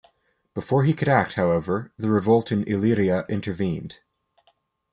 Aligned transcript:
Before 0.55 0.83
he 0.83 0.95
could 0.95 1.07
act, 1.07 1.33
however, 1.33 1.93
the 1.95 2.09
revolt 2.09 2.51
in 2.51 2.63
Illyria 2.63 3.23
intervened. 3.29 3.99